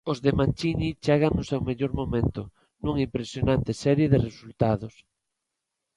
[0.11, 2.41] Os de Mancini chegan no seu mellor momento,
[2.83, 4.93] nunha impresionante serie de resultados.